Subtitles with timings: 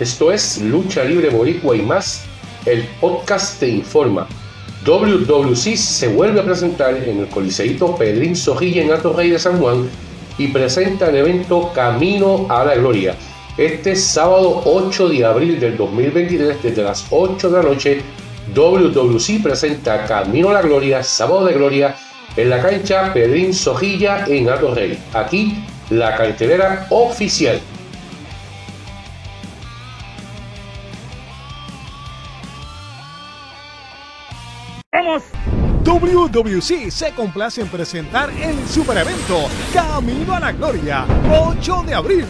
[0.00, 2.24] Esto es Lucha Libre Boricua y más.
[2.64, 4.28] El podcast te informa.
[4.86, 9.58] WWC se vuelve a presentar en el Coliseíto Pedrín Sojilla en Alto Rey de San
[9.58, 9.88] Juan
[10.38, 13.16] y presenta el evento Camino a la Gloria.
[13.56, 18.00] Este sábado 8 de abril del 2023, desde las 8 de la noche,
[18.54, 21.96] WWC presenta Camino a la Gloria, Sábado de Gloria,
[22.36, 24.96] en la cancha Pedrín Sojilla en Alto Rey.
[25.12, 27.60] Aquí la cartelera oficial.
[35.08, 35.22] ¡Vamos!
[35.84, 42.26] WWC se complace en presentar el super evento Camino a la Gloria, 8 de abril,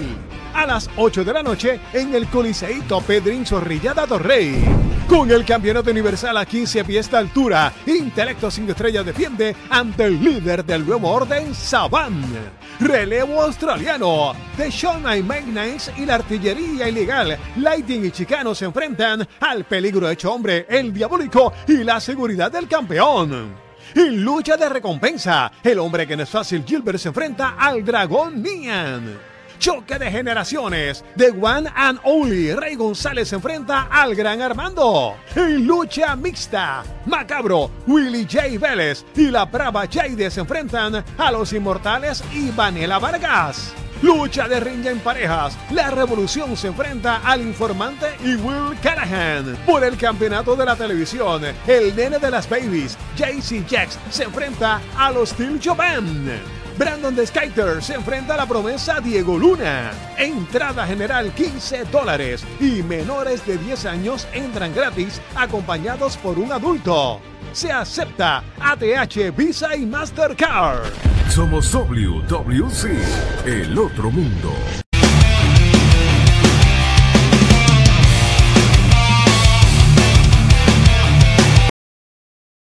[0.54, 4.87] a las 8 de la noche en el Coliseíto Pedrín Zorrilla de Torrey.
[5.08, 10.22] Con el campeonato universal a 15 pies de altura, Intelecto sin estrellas defiende ante el
[10.22, 12.22] líder del nuevo orden, Saban.
[12.78, 14.34] Relevo australiano.
[14.58, 17.38] The Shawn Nice y la artillería ilegal.
[17.56, 22.68] Lighting y Chicano se enfrentan al peligro hecho hombre, el diabólico y la seguridad del
[22.68, 23.56] campeón.
[23.94, 28.42] En lucha de recompensa, el hombre que no es fácil Gilbert se enfrenta al dragón
[28.42, 29.27] Nian.
[29.58, 31.04] Choque de generaciones.
[31.16, 32.54] The One and Only.
[32.54, 35.16] Rey González se enfrenta al Gran Armando.
[35.34, 36.84] En lucha mixta.
[37.06, 38.58] Macabro, Willie J.
[38.58, 43.74] Vélez y la brava Jade se enfrentan a los inmortales y Vanela Vargas.
[44.00, 45.58] Lucha de ring en parejas.
[45.72, 49.56] La revolución se enfrenta al informante y Will Callahan.
[49.66, 54.80] Por el campeonato de la televisión, el nene de las babies, JC Jax, se enfrenta
[54.96, 56.40] a los Steel Jovan.
[56.78, 59.90] Brandon The Skyter se enfrenta a la promesa Diego Luna.
[60.16, 67.20] Entrada general 15 dólares y menores de 10 años entran gratis acompañados por un adulto.
[67.52, 70.86] Se acepta ATH, Visa y Mastercard.
[71.28, 74.54] Somos WWC, el otro mundo.